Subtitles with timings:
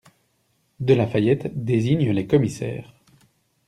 [0.79, 2.91] De La Fayette désigne les commissaires!